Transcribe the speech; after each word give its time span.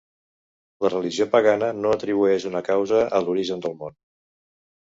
La 0.85 0.89
religió 0.93 1.27
pagana 1.35 1.69
no 1.83 1.91
atribueix 1.97 2.47
una 2.53 2.65
causa 2.71 3.03
a 3.19 3.23
l'origen 3.27 3.63
del 3.67 3.77
món. 3.83 3.99